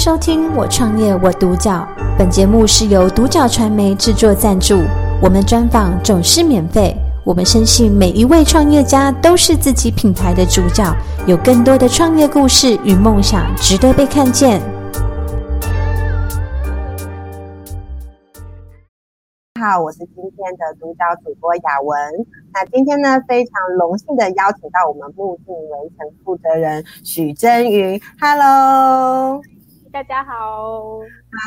[0.00, 1.86] 收听《我创业我独角》，
[2.18, 4.80] 本节目是由独角传媒制作赞助，
[5.22, 6.96] 我们专访总是免费。
[7.22, 10.90] 我们深信每一位创业家都是自己品牌的主角，
[11.26, 14.58] 有更多的创业故事与梦想值得被看见。
[19.60, 21.98] 好，我是今天的独角主播雅文。
[22.54, 28.00] 那今天呢，非常荣幸的邀请到我们目镜围城负责人许真云。
[28.18, 29.42] Hello，
[29.92, 31.00] 大家好。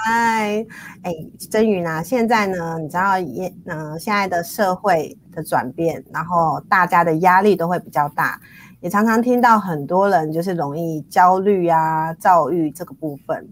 [0.06, 0.66] 嗨，
[1.02, 1.14] 哎，
[1.50, 8.38] 真宇呢，现在呢，你知道也，嗯、呃，现在的社会的转变，然后大家的压力都会比较大，
[8.82, 13.48] 也常常听到很多人就是容易焦虑啊、躁郁这个部分。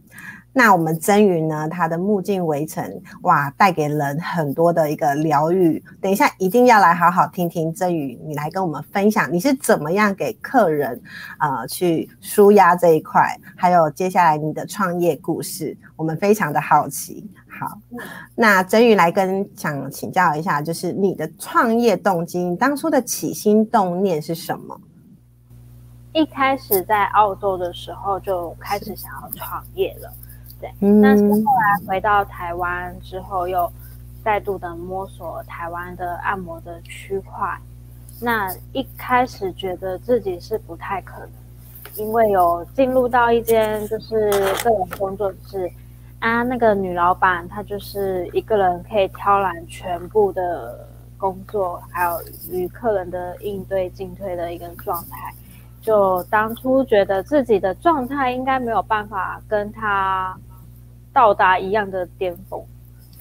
[0.54, 5.82] 那我们真云呢，他的目镜围城，哇，带给人很多的一个疗愈。
[6.02, 11.02] 等一下一定要来好好听听真云，你来跟我们分享你是怎么样给客人
[11.40, 17.30] 呃去舒压这一块，还有接下来你的创业故事，我们非常的好奇。
[17.48, 17.78] 好，
[18.36, 24.80] 那真云来跟想请教一下，就是你的创业动机，当初的起心动念是什么？
[26.14, 30.12] 一开始在澳洲的时候就开始想要创业了。
[30.62, 33.70] 对，但是后来回到台湾之后，又
[34.24, 37.58] 再度的摸索台湾的按摩的区块。
[38.22, 41.30] 那一开始觉得自己是不太可能，
[41.96, 44.30] 因为有进入到一间就是
[44.64, 45.68] 个人工作室
[46.20, 50.88] 啊，那个女老板她就是一个人可以挑揽全部的
[51.18, 52.12] 工作，还有
[52.52, 55.34] 与客人的应对进退的一个状态。
[55.82, 60.38] 就当初觉得自己的状态应该没有办法跟她。
[61.14, 62.64] 到达一样的巅峰，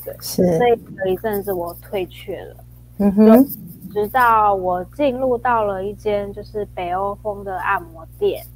[0.04, 2.56] 对，是，所以有一阵子我退却了，
[2.98, 3.46] 嗯哼，
[3.92, 8.46] 直到我进入到了一间就是北欧风的按摩店，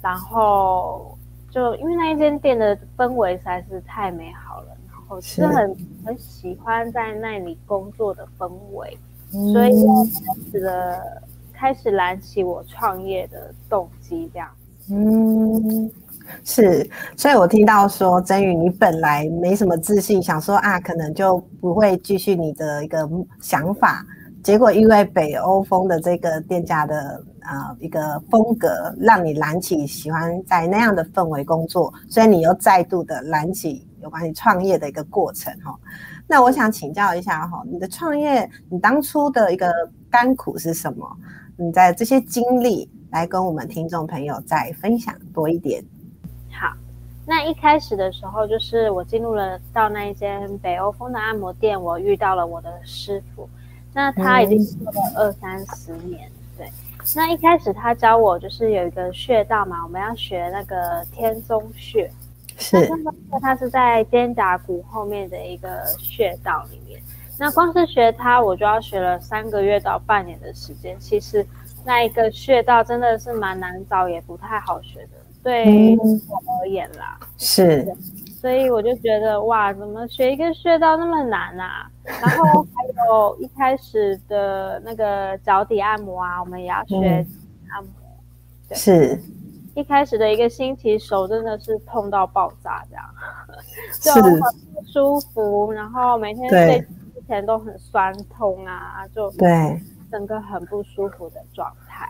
[0.00, 1.14] 然后
[1.50, 8.96] 就因为那一间店的氛围实在是太美好了，然后是很是很喜欢在那里工作的氛围，
[9.34, 11.22] 嗯、所以开始了
[11.52, 14.48] 开始燃起我创业的动机，这样，
[14.88, 15.90] 嗯。
[16.44, 23.08] 是，所以我听到说真宇，你本来没什么自信，想说啊，可能就不会继续你的一个
[23.40, 24.04] 想法。
[24.42, 35.78] 结果因为北欧风的这个店家的呃一个风格，让你燃起喜欢在那样的氛围工作，所以你又再度的燃起有关于创业的一个过程哈。
[36.26, 39.70] 那我想请教一下哈，你的创业，你当初的一个
[40.08, 41.06] 甘苦是什么？
[41.58, 45.84] 你在这些经历来跟我们听众朋友再分享多一点。
[46.52, 46.72] 好，
[47.26, 53.48] 那一开始的时候，就是我进入了到那一间北欧风的按摩店，我遇到了我的师傅。
[53.92, 56.70] 那他已经做了二三十年，嗯，对。
[57.16, 62.10] 那一开始他教我就是有一个穴道嘛，我们要学那个天宗穴。
[62.56, 62.86] 是。
[62.86, 67.00] 天宗穴它是在肩胛骨后面的一个穴道里面。
[67.38, 70.96] 那光是学它，我就要学了三个月到半年的时间。
[71.00, 71.44] 其实
[71.84, 75.12] 那一个穴道真的是蛮难找，也不太好学的。
[75.42, 77.96] 对我而言啦，嗯、是，
[78.40, 81.90] 所以我就觉得哇，怎么学一个穴道那么难啊？
[82.04, 86.96] 然后 还有一开始的那个脚底按摩啊，我们也要学
[87.70, 87.90] 按摩，
[88.68, 89.18] 嗯、是
[89.74, 93.04] 一开始的一个星期，手真的是痛到爆炸，这样，
[94.02, 94.46] 就很不
[94.92, 96.80] 舒服，然后每天睡
[97.14, 99.80] 之前都很酸痛啊，就对，
[100.10, 102.06] 整个很不舒服的状态。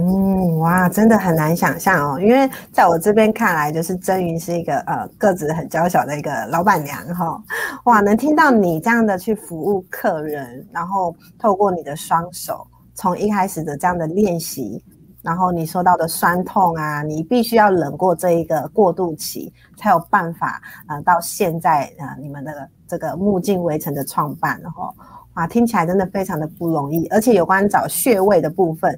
[0.00, 7.42] 嗯，哇，真的很难想象哦，因为在我这边看来，就是真云是一个呃个子很娇小的一个老板娘哈、
[7.84, 12.64] 哇，能听到你这样的去服务客人，然后透过你的双手，
[12.94, 14.80] 从一开始的这样的练习，
[15.20, 24.94] 然后你说到的酸痛啊，你必须要忍过这一个过渡期，才有办法呃到现在呃你们的这个目镜围城的创办，然后
[25.34, 28.96] 哇，听起来真的非常的不容易，而且有关找穴位的部分。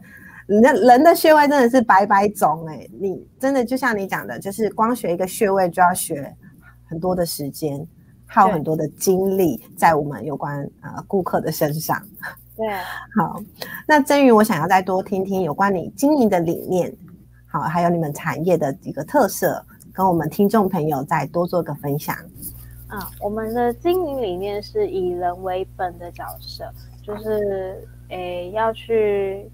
[0.58, 6.34] 那人的穴位真的是百百种哎，你真的就像你讲的，就是光学一个穴位就要学
[6.88, 7.86] 很多的时间，
[8.26, 12.04] 耗很多的精力在我们有关呃顾客的身上。
[12.56, 12.66] 对，
[13.16, 13.40] 好，
[13.86, 16.92] 那真云，我想要再多听听有关你经营的理念，
[17.46, 22.16] 好，还有你们产业的一个特色，跟我们听众朋友再多做个分享。
[22.88, 26.68] 啊，我们的经营理念是以人为本的角色，
[27.04, 29.48] 就是诶要去。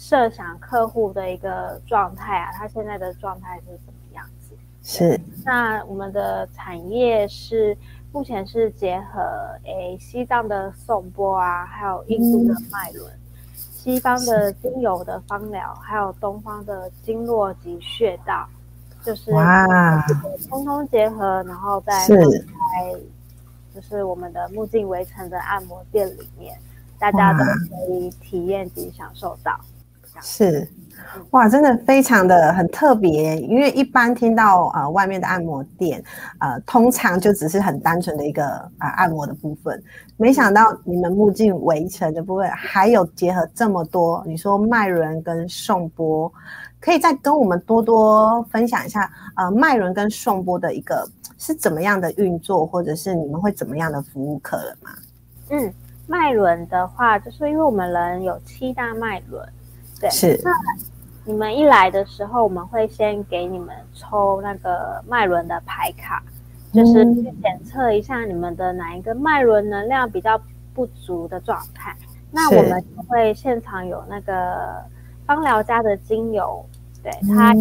[0.00, 4.56] 设想客户的一个状态啊，他现在的状态是什么样子？
[4.80, 5.20] 是。
[5.44, 7.76] 那我们的产业是
[8.12, 9.20] 目前是结合
[9.64, 13.20] 诶西藏的颂钵啊，还有印度的脉轮、嗯，
[13.52, 18.48] 西方的精油的芳疗，还有东方的经络及穴道，
[19.02, 20.06] 就是哇，
[20.48, 22.16] 通通结合，然后再在
[23.74, 26.56] 就是我们的目镜围城的按摩店里面，
[27.00, 29.58] 大家都可以体验及享受到。
[30.22, 30.68] 是，
[31.30, 36.02] 哇，真的非常的很特别，因为一般听到呃外面的按摩店，
[36.38, 38.44] 呃，通常就只是很单纯的一个
[38.78, 39.82] 啊、呃、按摩的部分，
[40.16, 46.32] 没想到你们目镜围城的部分还有结合这么多，你说脉轮跟颂钵，
[46.80, 54.90] 可以再跟我们多多分享一下，呃，脉轮跟颂钵的一个是怎么样的运作，或者是你们会怎么样的服务客人吗？
[55.50, 55.72] 嗯，
[56.06, 59.42] 脉轮的话，就是因为我们人有七大脉轮。
[60.00, 60.40] 对，是。
[60.44, 60.50] 那
[61.24, 66.22] 你们一来的时候，我们会先给你们抽那个脉轮的牌卡，
[66.72, 70.40] 嗯、就是去检测一下你们的哪一个脉轮能量比较
[70.72, 71.94] 不足的状态。
[72.30, 74.82] 那我们就会现场有那个
[75.26, 76.64] 芳疗家的精油，
[77.02, 77.54] 对，它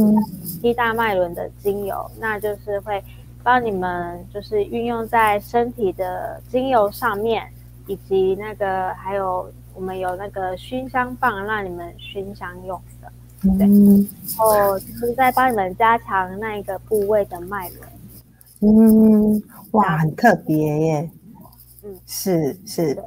[0.45, 3.03] 七大脉轮的精油，嗯、那就是会
[3.43, 7.45] 帮你们就是运用在身体的精油上面，
[7.85, 9.51] 以及那个还有。
[9.77, 13.11] 我们有那个熏香棒，让你们熏香用的，
[13.59, 17.87] 对，嗯、然后就是在帮你们加强那一个部位的脉轮。
[18.61, 19.43] 嗯，
[19.73, 21.11] 哇，很特别耶。
[21.83, 22.97] 嗯，是是。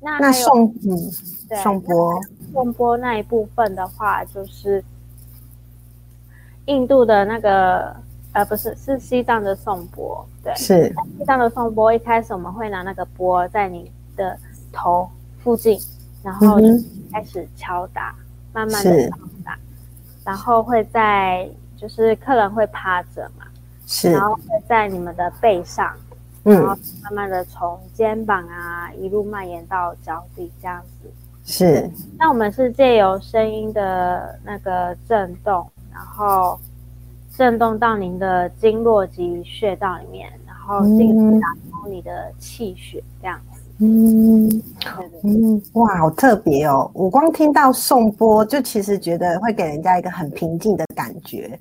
[0.00, 0.96] 那那颂嗯，
[1.62, 2.18] 颂钵
[2.52, 4.82] 颂钵那一部分的话，就是
[6.64, 7.94] 印度的那个
[8.32, 10.26] 呃，不是，是西藏的颂钵。
[10.42, 10.88] 对，是
[11.18, 11.92] 西藏的颂钵。
[11.92, 14.38] 一开始我们会拿那个钵在你的
[14.72, 15.06] 头
[15.42, 15.78] 附近。
[16.24, 16.56] 然后
[17.12, 18.24] 开始敲打，嗯、
[18.54, 19.58] 慢慢的敲打，
[20.24, 23.44] 然后会在就是客人会趴着嘛，
[23.86, 25.94] 是，然后会在你们的背上，
[26.44, 31.12] 嗯，然后慢慢的从肩膀啊一路蔓延到脚底这样子，
[31.44, 31.90] 是。
[32.18, 36.58] 那我们是借由声音的那个震动，然后
[37.36, 43.38] 震动到您的经络及穴道里面，然后进而打通你的气血这样。
[43.52, 43.53] 子。
[43.80, 44.48] 嗯，
[45.24, 46.88] 嗯，哇，好特别哦！
[46.94, 51.58] 我光听到颂钵，就其实觉得会给人家一个很平静的感觉。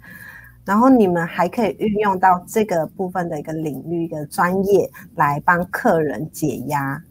[0.63, 7.01] 然后你们还可以运用到这个部分的一个领域、一个专业来帮客人解压，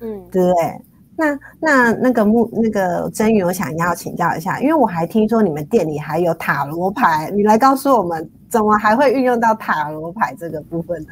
[0.00, 0.82] 嗯，对不对？
[1.16, 11.10] 那那那个木那个真云，我想要请教一下，因为我还听说你们店里还有塔罗牌，你来告诉我们，怎么还会运用到塔罗牌这个部分呢？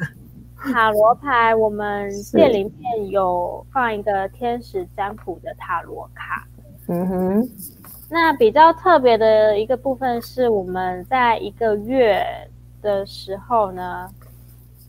[0.61, 6.45] 塔罗牌，我们店里面有放一个天使占卜的塔罗卡。
[6.87, 7.49] 嗯哼，
[8.09, 12.25] 那比较特别的一个部分是，我们在一个月
[12.81, 14.09] 的时候呢，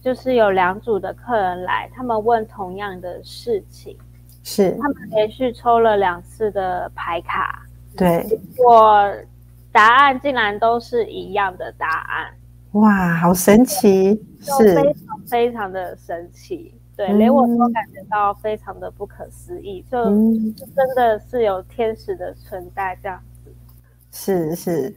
[0.02, 3.96] 就是有两组的客人来，他们问同样的事情，
[4.42, 7.62] 是他们连续抽了两次的牌卡，
[7.96, 9.12] 对，结果
[9.70, 12.32] 答案竟然都是一样的答案。
[12.72, 14.20] 哇，好神奇！
[14.40, 23.52] 是非常非常的神奇，对，嗯、连我都感觉到非常的不可思议，就、嗯、就真的是有天使的存在这样子。
[24.12, 24.94] 是是，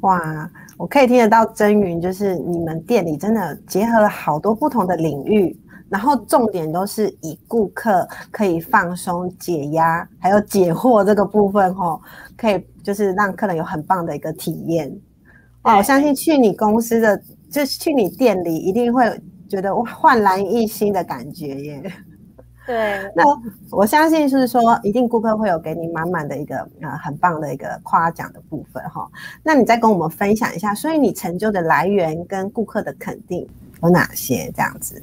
[0.00, 5.54] 哇，我可以听得到真云，就是你们店里真的结合了好多不同的领域，
[5.88, 12.00] 然后重点都是以顾客可以放松解压，还有解惑这个部分吼，
[12.36, 14.96] 可以就是让客人有很棒的一个体验。
[15.66, 17.20] 哦，我相信去你公司的，
[17.50, 21.92] 就是去你店里，一定会觉得哇，焕然一新的感觉耶。
[22.64, 23.24] 对，那
[23.70, 29.08] 我相信是说，一定顾客会有给你满满的一个呃很棒的一个夸奖的部分哈。
[29.42, 33.44] 那你再跟我们分享一下，所以你成就的来源跟顾客的肯定
[33.82, 34.52] 有哪些？
[34.54, 35.02] 这样子，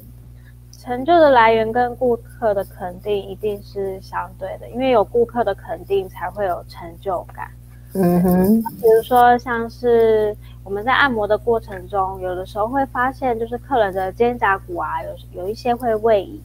[0.78, 7.50] 成就的来源跟顾客的肯定一定是相对的，因为有顾客的肯定，才会有成就感。
[7.96, 16.42] 嗯哼，比如说像是我们在按摩的过程中，有的时候会发现，就是客人的肩胛骨啊，有有一些会位移。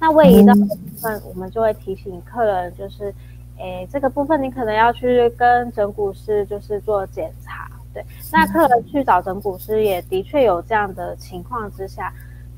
[0.00, 3.12] 那位移的部分，我们就会提醒客人，就是，
[3.58, 7.68] 诶，这个部分你可能要去跟整骨师就是做检查。
[7.92, 12.12] 对，那客人去找整骨师，也的确有这样的情况之下，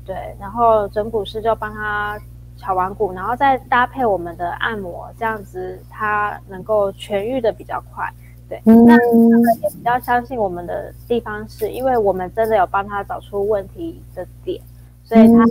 [0.05, 2.19] 对，然后整骨师就帮他
[2.57, 8.07] 敲完骨，然后再搭配我们的按摩，这样子他能够痊愈的比较快。
[8.51, 14.61] 对，那他们也比较相信我们的地方是，是因为我们真的有帮他找出问题的点，
[15.05, 15.45] 所以他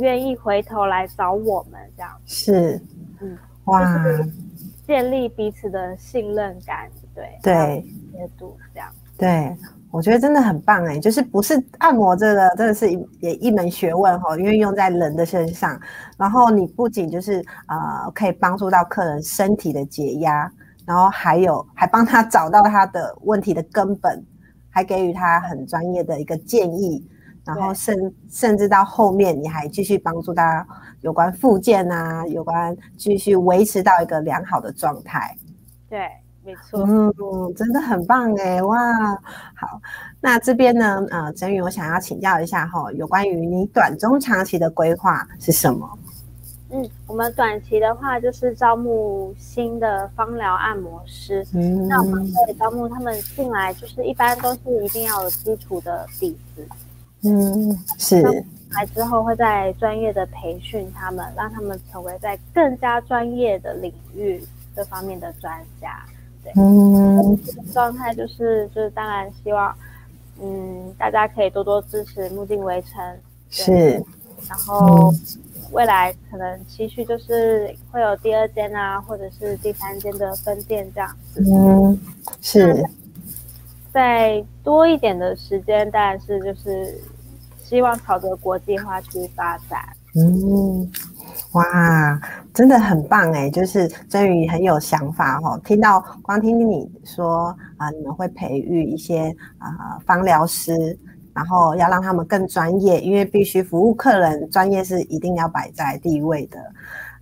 [0.00, 2.10] 愿意回头来找我们这样。
[2.24, 2.80] 是，
[3.20, 3.86] 嗯，哇，
[4.86, 8.88] 建立彼此的信任感，对对，接度这样。
[9.18, 9.54] 对，
[9.90, 15.78] 我觉得真的很棒哎，就是不是按摩这个真的是一也一门学问哈，因为用在人的身上，
[16.16, 20.50] 然后你不仅就是呃可以帮助到客人身体的解压。
[20.86, 24.24] 然后还有，还帮他找到他的问题的根本，
[24.70, 27.06] 还给予他很专业的一个建议，
[27.44, 30.66] 然后甚甚至到后面你还继续帮助他
[31.00, 35.36] 有关复健啊，有关继续维持到一个良好的状态。
[35.88, 36.00] 对。
[36.42, 38.78] 没错，嗯，真的很棒哎，哇，
[39.54, 39.78] 好，
[40.22, 45.86] 那这边呢，呃，真宇，我想要请教一下哈，有关于你短中长期的规划是什么？
[46.72, 56.68] 嗯，我们短期的话就是招募新的芳疗按摩师，嗯，那我们会招募他们进来，就是一般都是一定要有基础的底子，
[57.22, 58.22] 嗯，是，
[58.70, 64.40] 来之后会在专业的培训他们，让他们成为在更加专业的领域
[64.76, 66.00] 这方面的专家。
[66.44, 67.36] 对，嗯，
[67.72, 69.74] 状态就是就是，当然希望，
[70.40, 73.18] 嗯，大家可以多多支持目镜围城，
[73.50, 74.02] 是，
[74.48, 75.12] 然后
[75.72, 81.98] 未来可能期许就是会有第二间啊，或者是第三间的分店这样子，嗯，
[82.40, 82.84] 是，
[83.92, 87.00] 再多一点的时间，当然是就是
[87.62, 89.80] 希望朝着国际化去发展，
[90.14, 90.90] 嗯。
[91.52, 92.20] 哇，
[92.54, 93.50] 真的很棒哎！
[93.50, 95.60] 就是真宇很有想法、哦。
[95.64, 97.46] 听到光听听你说
[97.76, 100.96] 啊、呃，你们会培育一些啊芳疗师，
[101.40, 106.58] 然后要让他们更专业，因为必须服务客人，专业是一定要摆在第一位的。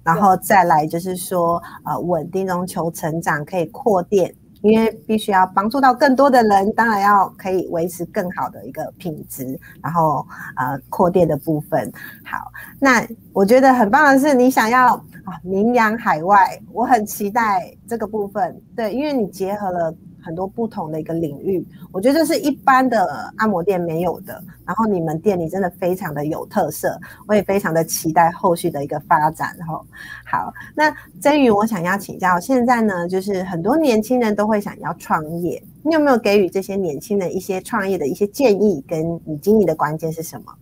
[0.03, 4.35] 然后再来就是说，呃，稳定中求成长，可以扩店。
[4.61, 11.89] 因为必须要帮助到更多的人，当然要可以维持更好的一个品质，然后呃扩店的部分。
[12.25, 18.61] 好，那我觉得很棒的是，你想要啊名扬海外，我很期待这个部分。
[18.75, 19.95] 对，因为你结合了。
[20.23, 24.43] 很多不同的一个领域，我觉得这是一般的按摩店没有的。
[24.67, 29.57] 然后你们店里真的非常的有特色，我也非常的期待后续的一个发展。
[29.67, 29.85] 吼，
[30.27, 38.85] 好，那曾宇，我想要请教，现在呢，就是很多年轻人都会想要创业，你有没有给予这些年轻人一些创业的一些建议？
[38.87, 40.53] 跟你经营的关键是什么？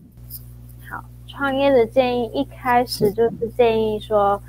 [0.88, 4.40] 好，创业的建议一开始就是建议说。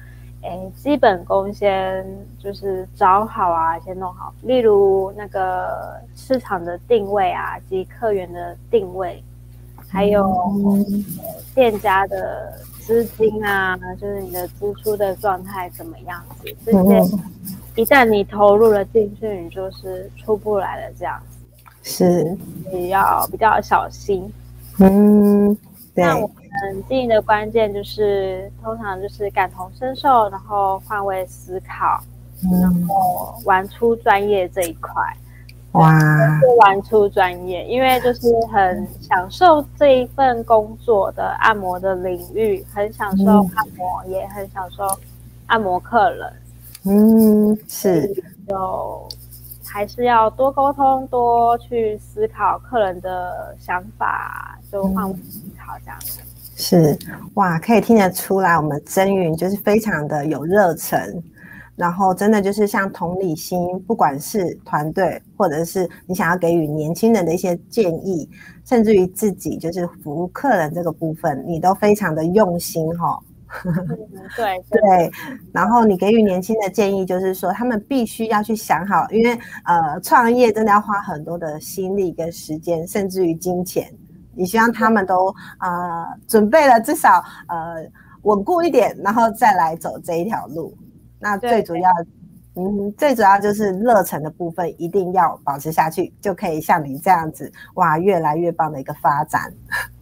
[0.43, 2.05] 诶，基本功先
[2.39, 4.33] 就是找好啊，先弄好。
[4.43, 9.21] 例如那个市场的定位啊，及客源的定位，
[9.89, 10.25] 还有
[11.55, 16.55] 店家的资金啊，就是你的支出的状态怎么样子。
[16.63, 17.17] 这些
[17.75, 20.93] 一旦你投入了进去，你就是出不来了。
[20.97, 21.37] 这样子
[21.83, 22.37] 是，
[22.71, 24.31] 你要比较小心。
[24.79, 25.57] 嗯，
[25.93, 26.05] 对。
[26.63, 32.01] 嗯，经营的关键就是通常就是感同身受，然后换位思考，
[32.43, 34.91] 嗯、然后玩出专业这一块。
[35.73, 35.91] 哇，
[36.59, 44.87] 玩出专业，因为就是很享受这一份工作的按摩的领域，很享受按摩，嗯、也很享受
[45.45, 46.33] 按摩客人。
[46.85, 48.11] 嗯，是，
[48.47, 49.07] 就
[49.65, 56.21] 还是要多沟通，多去思考客人的想法，就换位思考这样子。
[56.59, 56.97] 是
[57.35, 61.21] 哇，可以听得出来，我们祯允就是非常的有热忱，
[61.75, 68.27] 然后真的就是像同理心，不管是团队或者是你想要给予年轻人的一些建议，
[68.65, 73.19] 甚至于自己就是服务客人这个部分，你都非常的用心哈、
[74.35, 75.11] 对对，
[75.53, 83.87] 然后你给予年轻的建议就是说，他们必须要去想好，因为呃，创业真的要花很多的心力跟时间，甚至于金钱。
[84.37, 85.27] 你希望他们都
[85.59, 87.83] 呃准备了至少呃
[88.21, 90.73] 稳固一点，然后再来走这一条路。
[91.19, 91.89] 那最主要，
[92.55, 99.51] 嗯，最主要就是热忱的部分一定要保持下去，就可以像你这样子，哇，越来越棒的一个发展。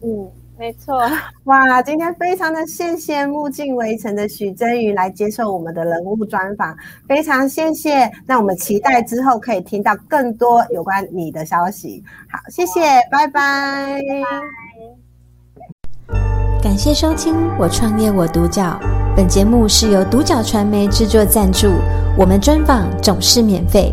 [0.02, 0.30] 嗯。
[0.58, 0.98] 没错，
[1.44, 1.82] 哇！
[1.82, 6.74] 今天非常的谢谢目镜围城的许真瑜来接受我们的人物专访，
[7.06, 8.10] 非常谢谢。
[8.26, 12.02] 那我们期待之后可以听到更多有关你的消息。
[12.30, 14.00] 好，谢谢，拜拜。
[16.62, 18.62] 感谢收听《我创业我独角》，
[19.14, 21.68] 本节目是由独角传媒制作赞助，
[22.18, 23.92] 我们专访总是免费。